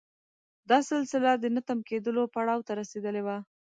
[0.69, 3.37] دا سلسله د نه تم کېدلو پړاو ته رسېدلې وه.